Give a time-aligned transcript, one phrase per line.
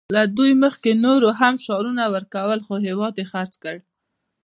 [0.15, 3.75] له دوی مخکې نورو هم شعارونه ورکول خو هېواد یې خرڅ کړ